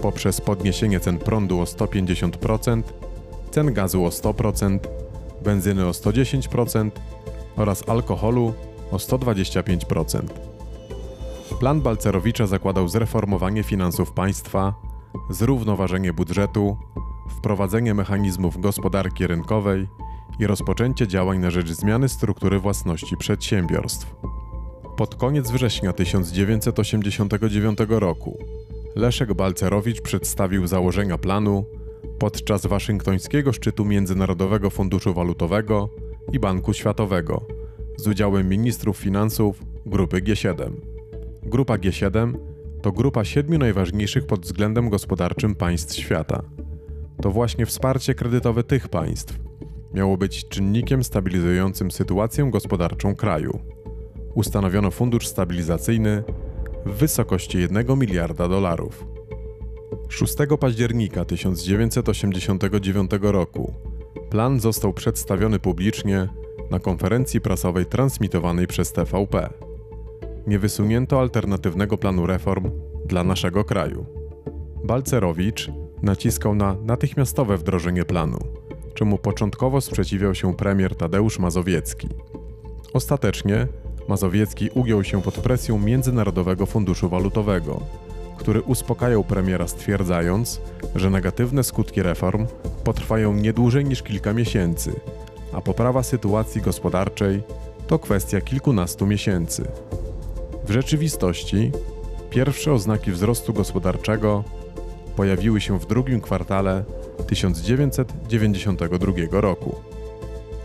poprzez 0.01 0.41
podniesienie 0.41 0.99
cen 0.99 1.17
prądu 1.17 1.59
o 1.59 1.63
150%, 1.63 2.81
cen 3.51 3.73
gazu 3.73 4.05
o 4.05 4.09
100%, 4.09 4.79
benzyny 5.43 5.85
o 5.85 5.91
110% 5.91 6.91
oraz 7.55 7.89
alkoholu 7.89 8.53
o 8.91 8.97
125%. 8.97 10.21
Plan 11.59 11.81
Balcerowicza 11.81 12.47
zakładał 12.47 12.87
zreformowanie 12.87 13.63
finansów 13.63 14.11
państwa, 14.11 14.73
zrównoważenie 15.29 16.13
budżetu, 16.13 16.77
wprowadzenie 17.37 17.93
mechanizmów 17.93 18.61
gospodarki 18.61 19.27
rynkowej 19.27 19.87
i 20.39 20.47
rozpoczęcie 20.47 21.07
działań 21.07 21.39
na 21.39 21.51
rzecz 21.51 21.71
zmiany 21.71 22.09
struktury 22.09 22.59
własności 22.59 23.17
przedsiębiorstw. 23.17 24.15
Pod 24.97 25.15
koniec 25.15 25.51
września 25.51 25.93
1989 25.93 27.79
roku 27.89 28.37
Leszek 28.95 29.33
Balcerowicz 29.33 30.01
przedstawił 30.01 30.67
założenia 30.67 31.17
planu 31.17 31.65
podczas 32.19 32.65
waszyngtońskiego 32.65 33.53
szczytu 33.53 33.85
Międzynarodowego 33.85 34.69
Funduszu 34.69 35.13
Walutowego 35.13 35.89
i 36.31 36.39
Banku 36.39 36.73
Światowego 36.73 37.45
z 37.97 38.07
udziałem 38.07 38.49
ministrów 38.49 38.97
finansów 38.97 39.63
grupy 39.85 40.21
G7. 40.21 40.71
Grupa 41.43 41.77
G7 41.77 42.33
to 42.87 42.91
grupa 42.91 43.25
siedmiu 43.25 43.59
najważniejszych 43.59 44.25
pod 44.25 44.41
względem 44.41 44.89
gospodarczym 44.89 45.55
państw 45.55 45.95
świata. 45.95 46.41
To 47.21 47.31
właśnie 47.31 47.65
wsparcie 47.65 48.15
kredytowe 48.15 48.63
tych 48.63 48.87
państw 48.89 49.39
miało 49.93 50.17
być 50.17 50.47
czynnikiem 50.47 51.03
stabilizującym 51.03 51.91
sytuację 51.91 52.51
gospodarczą 52.51 53.15
kraju. 53.15 53.59
Ustanowiono 54.35 54.91
fundusz 54.91 55.27
stabilizacyjny 55.27 56.23
w 56.85 56.91
wysokości 56.91 57.57
1 57.59 57.99
miliarda 57.99 58.47
dolarów. 58.47 59.05
6 60.09 60.35
października 60.59 61.25
1989 61.25 63.11
roku 63.21 63.73
plan 64.29 64.59
został 64.59 64.93
przedstawiony 64.93 65.59
publicznie 65.59 66.27
na 66.71 66.79
konferencji 66.79 67.41
prasowej 67.41 67.85
transmitowanej 67.85 68.67
przez 68.67 68.91
TVP. 68.91 69.66
Nie 70.47 70.59
wysunięto 70.59 71.19
alternatywnego 71.19 71.97
planu 71.97 72.27
reform 72.27 72.71
dla 73.05 73.23
naszego 73.23 73.63
kraju. 73.63 74.05
Balcerowicz 74.83 75.71
naciskał 76.01 76.55
na 76.55 76.75
natychmiastowe 76.83 77.57
wdrożenie 77.57 78.05
planu, 78.05 78.37
czemu 78.93 79.17
początkowo 79.17 79.81
sprzeciwiał 79.81 80.35
się 80.35 80.55
premier 80.55 80.95
Tadeusz 80.95 81.39
Mazowiecki. 81.39 82.09
Ostatecznie 82.93 83.67
Mazowiecki 84.07 84.69
ugiął 84.73 85.03
się 85.03 85.21
pod 85.21 85.33
presją 85.33 85.79
Międzynarodowego 85.79 86.65
Funduszu 86.65 87.09
Walutowego, 87.09 87.81
który 88.37 88.61
uspokajał 88.61 89.23
premiera 89.23 89.67
stwierdzając, 89.67 90.61
że 90.95 91.09
negatywne 91.09 91.63
skutki 91.63 92.01
reform 92.03 92.47
potrwają 92.83 93.33
nie 93.33 93.53
dłużej 93.53 93.85
niż 93.85 94.03
kilka 94.03 94.33
miesięcy, 94.33 94.99
a 95.53 95.61
poprawa 95.61 96.03
sytuacji 96.03 96.61
gospodarczej 96.61 97.41
to 97.87 97.99
kwestia 97.99 98.41
kilkunastu 98.41 99.07
miesięcy. 99.07 99.67
W 100.67 100.71
rzeczywistości 100.71 101.71
pierwsze 102.29 102.73
oznaki 102.73 103.11
wzrostu 103.11 103.53
gospodarczego 103.53 104.43
pojawiły 105.15 105.61
się 105.61 105.79
w 105.79 105.87
drugim 105.87 106.21
kwartale 106.21 106.83
1992 107.27 109.41
roku. 109.41 109.75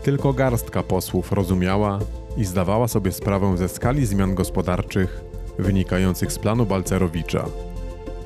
Tylko 0.03 0.33
garstka 0.33 0.83
posłów 0.83 1.31
rozumiała 1.31 1.99
i 2.37 2.45
zdawała 2.45 2.87
sobie 2.87 3.11
sprawę 3.11 3.57
ze 3.57 3.69
skali 3.69 4.05
zmian 4.05 4.35
gospodarczych 4.35 5.21
wynikających 5.59 6.31
z 6.31 6.39
planu 6.39 6.65
Balcerowicza. 6.65 7.45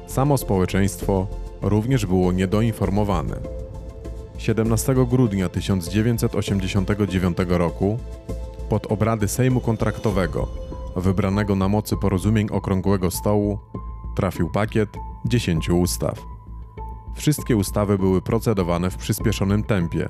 Samo 0.07 0.37
społeczeństwo 0.37 1.27
również 1.61 2.05
było 2.05 2.31
niedoinformowane. 2.31 3.35
17 4.37 4.95
grudnia 5.09 5.49
1989 5.49 7.37
roku 7.47 7.99
pod 8.69 8.91
obrady 8.91 9.27
Sejmu 9.27 9.61
Kontraktowego, 9.61 10.67
wybranego 11.01 11.55
na 11.55 11.67
mocy 11.67 11.97
porozumień 11.97 12.47
Okrągłego 12.51 13.11
Stołu, 13.11 13.59
trafił 14.15 14.49
pakiet 14.49 14.89
10 15.25 15.69
ustaw. 15.69 16.25
Wszystkie 17.15 17.55
ustawy 17.55 17.97
były 17.97 18.21
procedowane 18.21 18.89
w 18.89 18.97
przyspieszonym 18.97 19.63
tempie, 19.63 20.09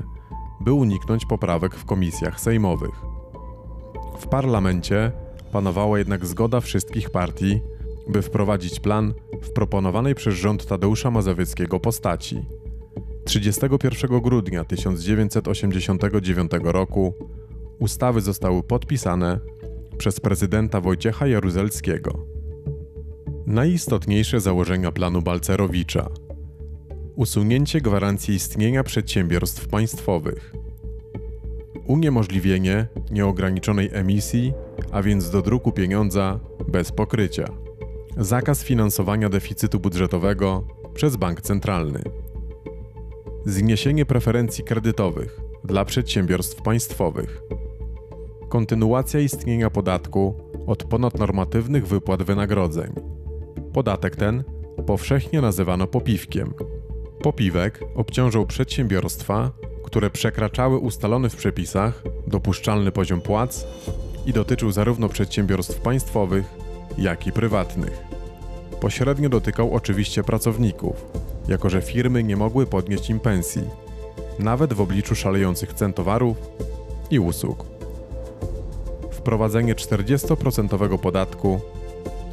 by 0.59 0.73
uniknąć 0.73 1.25
poprawek 1.25 1.75
w 1.75 1.85
komisjach 1.85 2.39
sejmowych. 2.39 3.01
W 4.19 4.27
parlamencie 4.27 5.11
panowała 5.51 5.99
jednak 5.99 6.25
zgoda 6.25 6.59
wszystkich 6.59 7.09
partii, 7.09 7.59
by 8.09 8.21
wprowadzić 8.21 8.79
plan 8.79 9.13
w 9.41 9.51
proponowanej 9.51 10.15
przez 10.15 10.35
rząd 10.35 10.65
Tadeusza 10.65 11.11
Mazowieckiego 11.11 11.79
postaci. 11.79 12.45
31 13.25 14.21
grudnia 14.21 14.63
1989 14.63 16.51
roku 16.63 17.13
ustawy 17.79 18.21
zostały 18.21 18.63
podpisane 18.63 19.39
przez 19.97 20.19
prezydenta 20.19 20.81
Wojciecha 20.81 21.27
Jaruzelskiego. 21.27 22.25
Najistotniejsze 23.45 24.41
założenia 24.41 24.91
planu 24.91 25.21
Balcerowicza: 25.21 26.09
usunięcie 27.15 27.81
gwarancji 27.81 28.35
istnienia 28.35 28.83
przedsiębiorstw 28.83 29.67
państwowych, 29.67 30.53
uniemożliwienie 31.85 32.87
nieograniczonej 33.11 33.89
emisji, 33.93 34.53
a 34.91 35.01
więc 35.01 35.29
do 35.29 35.41
druku 35.41 35.71
pieniądza 35.71 36.39
bez 36.67 36.91
pokrycia, 36.91 37.45
zakaz 38.17 38.63
finansowania 38.63 39.29
deficytu 39.29 39.79
budżetowego 39.79 40.67
przez 40.93 41.15
bank 41.15 41.41
centralny, 41.41 42.03
zniesienie 43.45 44.05
preferencji 44.05 44.63
kredytowych 44.63 45.39
dla 45.63 45.85
przedsiębiorstw 45.85 46.61
państwowych, 46.61 47.41
kontynuacja 48.49 49.19
istnienia 49.19 49.69
podatku 49.69 50.35
od 50.67 50.83
ponadnormatywnych 50.83 51.87
wypłat 51.87 52.23
wynagrodzeń. 52.23 52.93
Podatek 53.73 54.15
ten 54.15 54.43
powszechnie 54.85 55.41
nazywano 55.41 55.87
popiwkiem. 55.87 56.53
Popiwek 57.21 57.83
obciążał 57.95 58.45
przedsiębiorstwa, 58.45 59.51
które 59.83 60.09
przekraczały 60.09 60.77
ustalony 60.77 61.29
w 61.29 61.35
przepisach 61.35 62.03
dopuszczalny 62.27 62.91
poziom 62.91 63.21
płac 63.21 63.67
i 64.25 64.33
dotyczył 64.33 64.71
zarówno 64.71 65.09
przedsiębiorstw 65.09 65.81
państwowych, 65.81 66.45
jak 66.97 67.27
i 67.27 67.31
prywatnych. 67.31 68.03
Pośrednio 68.81 69.29
dotykał 69.29 69.73
oczywiście 69.73 70.23
pracowników, 70.23 71.05
jako 71.47 71.69
że 71.69 71.81
firmy 71.81 72.23
nie 72.23 72.37
mogły 72.37 72.65
podnieść 72.65 73.09
im 73.09 73.19
pensji, 73.19 73.63
nawet 74.39 74.73
w 74.73 74.81
obliczu 74.81 75.15
szalejących 75.15 75.73
cen 75.73 75.93
towarów 75.93 76.37
i 77.11 77.19
usług 77.19 77.76
wprowadzenie 79.27 79.75
40% 79.75 80.97
podatku 80.97 81.59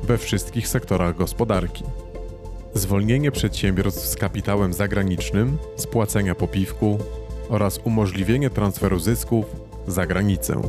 we 0.03 0.19
wszystkich 0.19 0.69
sektorach 0.69 1.17
gospodarki, 1.17 1.85
zwolnienie 2.75 3.31
przedsiębiorstw 3.31 4.07
z 4.07 4.17
kapitałem 4.17 4.73
zagranicznym 4.73 5.59
z 5.77 5.87
płacenia 5.87 6.35
popiwku 6.35 6.99
oraz 7.49 7.81
umożliwienie 7.85 8.51
transferu 8.51 8.99
zysków 8.99 9.45
za 9.87 10.07
granicę. 10.07 10.63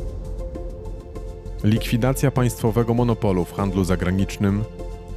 Likwidacja 1.64 2.32
państwowego 2.32 2.94
monopolu 2.94 3.46
w 3.46 3.54
handlu 3.54 3.84
zagranicznym 3.84 4.64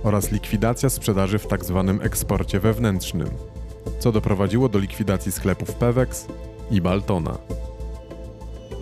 oraz 0.02 0.32
likwidacja 0.32 0.90
sprzedaży 0.90 1.38
w 1.38 1.46
tzw. 1.46 1.98
eksporcie 2.02 2.60
wewnętrznym, 2.60 3.28
co 3.98 4.12
doprowadziło 4.12 4.68
do 4.68 4.78
likwidacji 4.78 5.32
sklepów 5.32 5.74
Pewex 5.74 6.26
i 6.70 6.80
Baltona. 6.80 7.38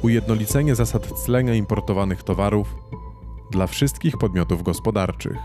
Ujednolicenie 0.07 0.75
zasad 0.75 1.07
clenia 1.25 1.55
importowanych 1.55 2.23
towarów 2.23 2.75
dla 3.51 3.67
wszystkich 3.67 4.19
podmiotów 4.19 4.63
gospodarczych. 4.63 5.37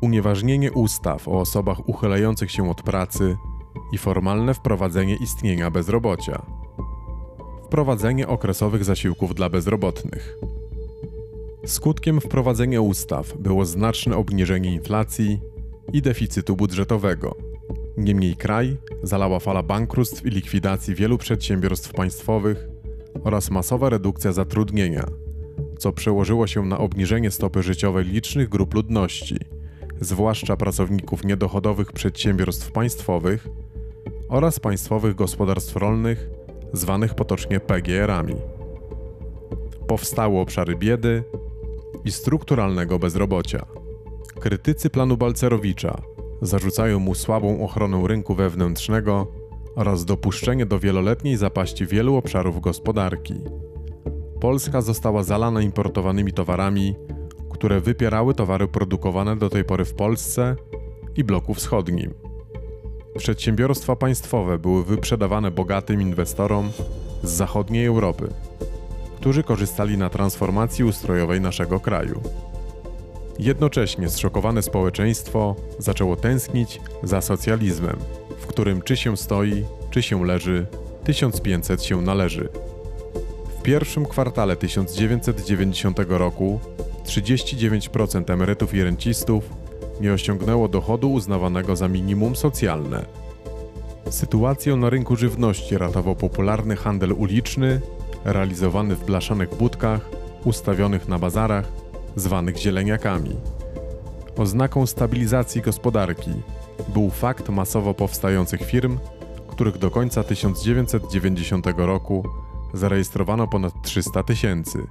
Unieważnienie 0.00 0.72
ustaw 0.72 1.28
o 1.28 1.40
osobach 1.40 1.88
uchylających 1.88 2.50
się 2.50 2.70
od 2.70 2.82
pracy 2.82 3.36
i 3.92 3.98
formalne 3.98 4.54
wprowadzenie 4.54 5.16
istnienia 5.16 5.70
bezrobocia. 5.70 6.42
Wprowadzenie 7.64 8.28
okresowych 8.28 8.84
zasiłków 8.84 9.34
dla 9.34 9.48
bezrobotnych. 9.50 10.36
Skutkiem 11.66 12.20
wprowadzenia 12.20 12.80
ustaw 12.80 13.36
było 13.38 13.64
znaczne 13.64 14.16
obniżenie 14.16 14.72
inflacji 14.72 15.40
i 15.92 16.02
deficytu 16.02 16.56
budżetowego. 16.56 17.36
Niemniej 17.96 18.36
kraj 18.36 18.76
zalała 19.02 19.38
fala 19.38 19.62
bankructw 19.62 20.26
i 20.26 20.30
likwidacji 20.30 20.94
wielu 20.94 21.18
przedsiębiorstw 21.18 21.92
państwowych 21.92 22.71
oraz 23.24 23.50
masowa 23.50 23.88
redukcja 23.88 24.32
zatrudnienia, 24.32 25.06
co 25.78 25.92
przełożyło 25.92 26.46
się 26.46 26.66
na 26.66 26.78
obniżenie 26.78 27.30
stopy 27.30 27.62
życiowej 27.62 28.04
licznych 28.04 28.48
grup 28.48 28.74
ludności, 28.74 29.36
zwłaszcza 30.00 30.56
pracowników 30.56 31.24
niedochodowych 31.24 31.92
przedsiębiorstw 31.92 32.72
państwowych 32.72 33.48
oraz 34.28 34.60
państwowych 34.60 35.14
gospodarstw 35.14 35.76
rolnych, 35.76 36.28
zwanych 36.72 37.14
potocznie 37.14 37.60
PGR-ami. 37.60 38.34
Powstały 39.86 40.38
obszary 40.38 40.76
biedy 40.76 41.24
i 42.04 42.12
strukturalnego 42.12 42.98
bezrobocia. 42.98 43.66
Krytycy 44.40 44.90
planu 44.90 45.16
Balcerowicza 45.16 46.02
zarzucają 46.42 46.98
mu 46.98 47.14
słabą 47.14 47.64
ochronę 47.64 48.02
rynku 48.06 48.34
wewnętrznego 48.34 49.41
oraz 49.74 50.04
dopuszczenie 50.04 50.66
do 50.66 50.78
wieloletniej 50.78 51.36
zapaści 51.36 51.86
wielu 51.86 52.16
obszarów 52.16 52.60
gospodarki. 52.60 53.34
Polska 54.40 54.80
została 54.80 55.22
zalana 55.22 55.62
importowanymi 55.62 56.32
towarami, 56.32 56.94
które 57.50 57.80
wypierały 57.80 58.34
towary 58.34 58.68
produkowane 58.68 59.36
do 59.36 59.50
tej 59.50 59.64
pory 59.64 59.84
w 59.84 59.94
Polsce 59.94 60.56
i 61.16 61.24
bloku 61.24 61.54
wschodnim. 61.54 62.14
Przedsiębiorstwa 63.18 63.96
państwowe 63.96 64.58
były 64.58 64.84
wyprzedawane 64.84 65.50
bogatym 65.50 66.02
inwestorom 66.02 66.70
z 67.22 67.30
zachodniej 67.30 67.86
Europy, 67.86 68.28
którzy 69.16 69.42
korzystali 69.42 69.98
na 69.98 70.10
transformacji 70.10 70.84
ustrojowej 70.84 71.40
naszego 71.40 71.80
kraju. 71.80 72.22
Jednocześnie 73.38 74.08
zszokowane 74.08 74.62
społeczeństwo 74.62 75.56
zaczęło 75.78 76.16
tęsknić 76.16 76.80
za 77.02 77.20
socjalizmem, 77.20 77.96
w 78.42 78.46
którym 78.46 78.82
czy 78.82 78.96
się 78.96 79.16
stoi, 79.16 79.64
czy 79.90 80.02
się 80.02 80.26
leży, 80.26 80.66
1500 81.04 81.82
się 81.84 82.02
należy. 82.02 82.48
W 83.58 83.62
pierwszym 83.62 84.06
kwartale 84.06 84.56
1990 84.56 85.98
roku 86.08 86.60
39% 87.04 88.32
emerytów 88.32 88.74
i 88.74 88.82
rencistów 88.82 89.44
nie 90.00 90.12
osiągnęło 90.12 90.68
dochodu 90.68 91.12
uznawanego 91.12 91.76
za 91.76 91.88
minimum 91.88 92.36
socjalne. 92.36 93.04
Sytuację 94.10 94.76
na 94.76 94.90
rynku 94.90 95.16
żywności 95.16 95.78
ratował 95.78 96.16
popularny 96.16 96.76
handel 96.76 97.12
uliczny, 97.12 97.80
realizowany 98.24 98.96
w 98.96 99.04
blaszanych 99.04 99.54
budkach, 99.54 100.10
ustawionych 100.44 101.08
na 101.08 101.18
bazarach, 101.18 101.72
zwanych 102.16 102.56
zieleniakami. 102.56 103.36
Oznaką 104.36 104.86
stabilizacji 104.86 105.62
gospodarki 105.62 106.30
był 106.88 107.10
fakt 107.10 107.48
masowo 107.48 107.94
powstających 107.94 108.62
firm, 108.62 108.98
których 109.48 109.78
do 109.78 109.90
końca 109.90 110.24
1990 110.24 111.66
roku 111.76 112.24
zarejestrowano 112.74 113.48
ponad 113.48 113.82
300 113.82 114.22
tysięcy. 114.22 114.86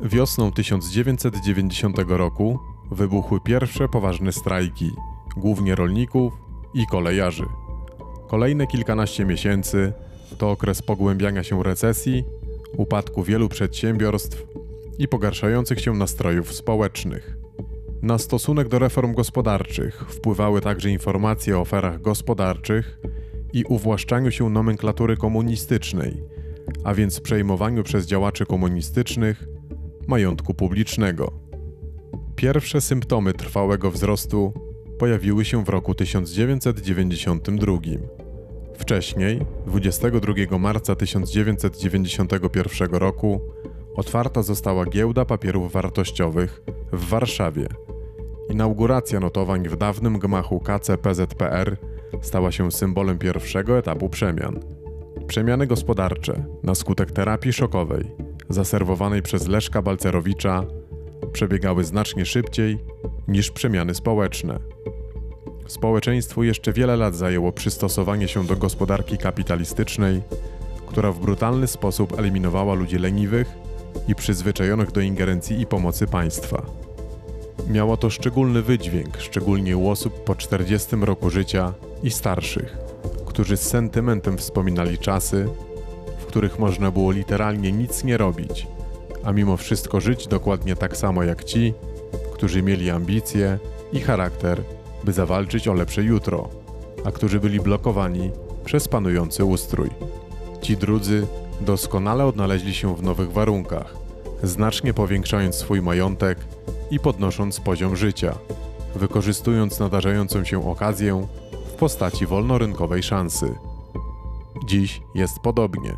Wiosną 0.00 0.52
1990 0.52 1.96
roku 2.08 2.58
wybuchły 2.90 3.40
pierwsze 3.40 3.88
poważne 3.88 4.32
strajki, 4.32 4.90
głównie 5.36 5.74
rolników 5.74 6.32
i 6.74 6.86
kolejarzy. 6.86 7.46
Kolejne 8.28 8.66
kilkanaście 8.66 9.24
miesięcy 9.24 9.92
to 10.38 10.50
okres 10.50 10.82
pogłębiania 10.82 11.44
się 11.44 11.62
recesji, 11.62 12.24
upadku 12.76 13.22
wielu 13.22 13.48
przedsiębiorstw 13.48 14.46
i 14.98 15.08
pogarszających 15.08 15.80
się 15.80 15.94
nastrojów 15.94 16.52
społecznych. 16.52 17.45
Na 18.02 18.18
stosunek 18.18 18.68
do 18.68 18.78
reform 18.78 19.14
gospodarczych 19.14 20.04
wpływały 20.08 20.60
także 20.60 20.90
informacje 20.90 21.58
o 21.58 21.60
aferach 21.60 22.00
gospodarczych 22.00 23.00
i 23.52 23.64
uwłaszczaniu 23.64 24.30
się 24.30 24.50
nomenklatury 24.50 25.16
komunistycznej, 25.16 26.22
a 26.84 26.94
więc 26.94 27.20
przejmowaniu 27.20 27.82
przez 27.82 28.06
działaczy 28.06 28.46
komunistycznych 28.46 29.48
majątku 30.06 30.54
publicznego. 30.54 31.32
Pierwsze 32.36 32.80
symptomy 32.80 33.32
trwałego 33.32 33.90
wzrostu 33.90 34.52
pojawiły 34.98 35.44
się 35.44 35.64
w 35.64 35.68
roku 35.68 35.94
1992. 35.94 37.72
Wcześniej, 38.78 39.40
22 39.66 40.58
marca 40.58 40.94
1991 40.94 42.90
roku, 42.90 43.40
otwarta 43.96 44.42
została 44.42 44.84
giełda 44.84 45.24
papierów 45.24 45.72
wartościowych 45.72 46.62
w 46.92 47.08
Warszawie. 47.08 47.66
Inauguracja 48.50 49.20
notowań 49.20 49.68
w 49.68 49.76
dawnym 49.76 50.18
gmachu 50.18 50.60
KCPZPR 50.60 51.76
stała 52.22 52.52
się 52.52 52.72
symbolem 52.72 53.18
pierwszego 53.18 53.78
etapu 53.78 54.08
przemian. 54.08 54.60
Przemiany 55.26 55.66
gospodarcze 55.66 56.44
na 56.62 56.74
skutek 56.74 57.12
terapii 57.12 57.52
szokowej, 57.52 58.10
zaserwowanej 58.48 59.22
przez 59.22 59.48
Leszka 59.48 59.82
Balcerowicza, 59.82 60.64
przebiegały 61.32 61.84
znacznie 61.84 62.26
szybciej 62.26 62.78
niż 63.28 63.50
przemiany 63.50 63.94
społeczne. 63.94 64.58
Społeczeństwu 65.66 66.42
jeszcze 66.42 66.72
wiele 66.72 66.96
lat 66.96 67.14
zajęło 67.14 67.52
przystosowanie 67.52 68.28
się 68.28 68.46
do 68.46 68.56
gospodarki 68.56 69.18
kapitalistycznej, 69.18 70.22
która 70.86 71.12
w 71.12 71.20
brutalny 71.20 71.66
sposób 71.66 72.18
eliminowała 72.18 72.74
ludzi 72.74 72.98
leniwych 72.98 73.65
i 74.08 74.14
przyzwyczajonych 74.14 74.92
do 74.92 75.00
ingerencji 75.00 75.60
i 75.60 75.66
pomocy 75.66 76.06
państwa. 76.06 76.62
Miało 77.68 77.96
to 77.96 78.10
szczególny 78.10 78.62
wydźwięk, 78.62 79.16
szczególnie 79.18 79.76
u 79.76 79.88
osób 79.88 80.24
po 80.24 80.34
40 80.34 80.96
roku 80.96 81.30
życia 81.30 81.72
i 82.02 82.10
starszych, 82.10 82.76
którzy 83.26 83.56
z 83.56 83.62
sentymentem 83.62 84.38
wspominali 84.38 84.98
czasy, 84.98 85.48
w 86.18 86.26
których 86.26 86.58
można 86.58 86.90
było 86.90 87.10
literalnie 87.10 87.72
nic 87.72 88.04
nie 88.04 88.16
robić, 88.16 88.66
a 89.24 89.32
mimo 89.32 89.56
wszystko 89.56 90.00
żyć 90.00 90.26
dokładnie 90.26 90.76
tak 90.76 90.96
samo 90.96 91.22
jak 91.22 91.44
ci, 91.44 91.74
którzy 92.32 92.62
mieli 92.62 92.90
ambicje 92.90 93.58
i 93.92 94.00
charakter, 94.00 94.62
by 95.04 95.12
zawalczyć 95.12 95.68
o 95.68 95.72
lepsze 95.72 96.02
jutro, 96.02 96.48
a 97.04 97.12
którzy 97.12 97.40
byli 97.40 97.60
blokowani 97.60 98.30
przez 98.64 98.88
panujący 98.88 99.44
ustrój. 99.44 99.90
Ci 100.62 100.76
drudzy 100.76 101.26
doskonale 101.60 102.26
odnaleźli 102.26 102.74
się 102.74 102.96
w 102.96 103.02
nowych 103.02 103.32
warunkach, 103.32 103.96
znacznie 104.42 104.94
powiększając 104.94 105.54
swój 105.54 105.82
majątek 105.82 106.38
i 106.90 107.00
podnosząc 107.00 107.60
poziom 107.60 107.96
życia, 107.96 108.34
wykorzystując 108.94 109.80
nadarzającą 109.80 110.44
się 110.44 110.70
okazję 110.70 111.26
w 111.66 111.72
postaci 111.72 112.26
wolnorynkowej 112.26 113.02
szansy. 113.02 113.54
Dziś 114.66 115.00
jest 115.14 115.38
podobnie. 115.38 115.96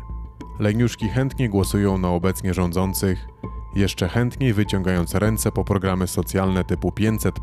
Leniuszki 0.59 1.09
chętnie 1.09 1.49
głosują 1.49 1.97
na 1.97 2.09
obecnie 2.09 2.53
rządzących, 2.53 3.27
jeszcze 3.75 4.09
chętniej 4.09 4.53
wyciągając 4.53 5.15
ręce 5.15 5.51
po 5.51 5.63
programy 5.63 6.07
socjalne 6.07 6.63
typu 6.63 6.91
500, 6.91 7.35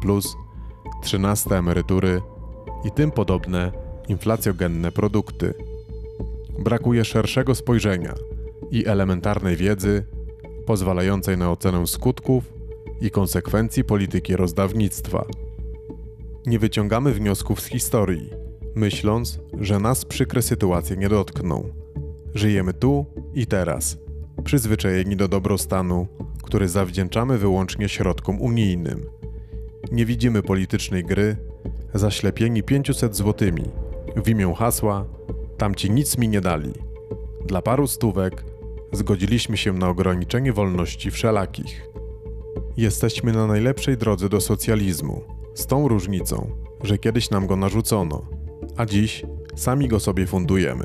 13 1.02 1.56
emerytury 1.56 2.22
i 2.84 2.90
tym 2.90 3.10
podobne 3.10 3.72
inflacjogenne 4.08 4.92
produkty. 4.92 5.54
Brakuje 6.58 7.04
szerszego 7.04 7.54
spojrzenia 7.54 8.14
i 8.70 8.86
elementarnej 8.86 9.56
wiedzy 9.56 10.04
pozwalającej 10.66 11.38
na 11.38 11.50
ocenę 11.50 11.86
skutków 11.86 12.52
i 13.00 13.10
konsekwencji 13.10 13.84
polityki 13.84 14.36
rozdawnictwa. 14.36 15.26
Nie 16.46 16.58
wyciągamy 16.58 17.12
wniosków 17.12 17.60
z 17.60 17.66
historii, 17.66 18.30
myśląc, 18.74 19.40
że 19.60 19.80
nas 19.80 20.04
przykre 20.04 20.42
sytuacje 20.42 20.96
nie 20.96 21.08
dotkną. 21.08 21.68
Żyjemy 22.34 22.74
tu 22.74 23.06
i 23.34 23.46
teraz, 23.46 23.98
przyzwyczajeni 24.44 25.16
do 25.16 25.28
dobrostanu, 25.28 26.06
który 26.42 26.68
zawdzięczamy 26.68 27.38
wyłącznie 27.38 27.88
środkom 27.88 28.40
unijnym. 28.40 29.06
Nie 29.92 30.06
widzimy 30.06 30.42
politycznej 30.42 31.04
gry, 31.04 31.36
zaślepieni 31.94 32.62
500 32.62 33.16
złotymi. 33.16 33.64
W 34.16 34.28
imię 34.28 34.54
hasła, 34.56 35.04
tamci 35.56 35.90
nic 35.90 36.18
mi 36.18 36.28
nie 36.28 36.40
dali. 36.40 36.72
Dla 37.46 37.62
paru 37.62 37.86
stówek 37.86 38.44
zgodziliśmy 38.92 39.56
się 39.56 39.72
na 39.72 39.88
ograniczenie 39.88 40.52
wolności 40.52 41.10
wszelakich. 41.10 41.88
Jesteśmy 42.76 43.32
na 43.32 43.46
najlepszej 43.46 43.96
drodze 43.96 44.28
do 44.28 44.40
socjalizmu, 44.40 45.22
z 45.54 45.66
tą 45.66 45.88
różnicą, 45.88 46.50
że 46.82 46.98
kiedyś 46.98 47.30
nam 47.30 47.46
go 47.46 47.56
narzucono, 47.56 48.22
a 48.76 48.86
dziś 48.86 49.24
sami 49.54 49.88
go 49.88 50.00
sobie 50.00 50.26
fundujemy. 50.26 50.84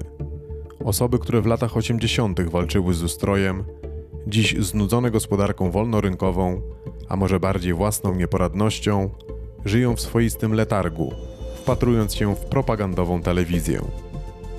Osoby, 0.85 1.19
które 1.19 1.41
w 1.41 1.45
latach 1.45 1.77
80. 1.77 2.41
walczyły 2.41 2.93
z 2.93 3.03
ustrojem, 3.03 3.63
dziś 4.27 4.55
znudzone 4.59 5.11
gospodarką 5.11 5.71
wolnorynkową, 5.71 6.61
a 7.09 7.15
może 7.15 7.39
bardziej 7.39 7.73
własną 7.73 8.15
nieporadnością, 8.15 9.09
żyją 9.65 9.95
w 9.95 10.01
swoistym 10.01 10.53
letargu, 10.53 11.13
wpatrując 11.55 12.15
się 12.15 12.35
w 12.35 12.39
propagandową 12.39 13.21
telewizję. 13.21 13.81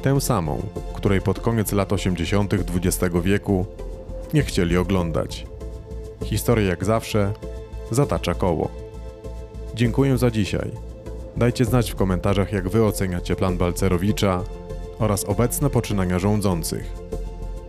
Tę 0.02 0.20
samą, 0.20 0.62
której 0.94 1.20
pod 1.20 1.40
koniec 1.40 1.72
lat 1.72 1.92
80. 1.92 2.54
XX 2.54 3.14
wieku 3.22 3.66
nie 4.34 4.42
chcieli 4.42 4.76
oglądać. 4.76 5.46
Historia 6.24 6.68
jak 6.68 6.84
zawsze 6.84 7.32
zatacza 7.90 8.34
koło. 8.34 8.68
Dziękuję 9.74 10.18
za 10.18 10.30
dzisiaj. 10.30 10.70
Dajcie 11.36 11.64
znać 11.64 11.90
w 11.90 11.94
komentarzach, 11.94 12.52
jak 12.52 12.68
wy 12.68 12.84
oceniacie 12.84 13.36
plan 13.36 13.56
Balcerowicza 13.56 14.42
oraz 14.98 15.24
obecne 15.24 15.70
poczynania 15.70 16.18
rządzących. 16.18 16.92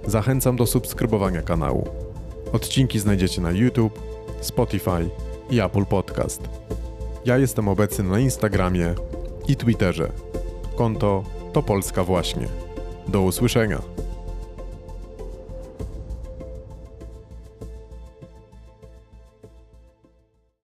Zachęcam 0.07 0.55
do 0.55 0.65
subskrybowania 0.65 1.41
kanału. 1.41 1.87
Odcinki 2.53 2.99
znajdziecie 2.99 3.41
na 3.41 3.51
YouTube, 3.51 3.99
Spotify 4.41 5.09
i 5.49 5.59
Apple 5.59 5.85
Podcast. 5.85 6.41
Ja 7.25 7.37
jestem 7.37 7.67
obecny 7.67 8.03
na 8.03 8.19
Instagramie 8.19 8.95
i 9.47 9.55
Twitterze. 9.55 10.11
Konto 10.75 11.23
to 11.53 11.63
Polska 11.63 12.03
właśnie. 12.03 12.47
Do 13.07 13.21
usłyszenia. 13.21 13.81